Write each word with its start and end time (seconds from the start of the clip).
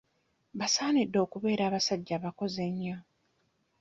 Basaanidde 0.59 1.17
okubeera 1.25 1.63
abasajja 1.69 2.13
abakozi 2.19 2.59
ennyo. 2.67 2.97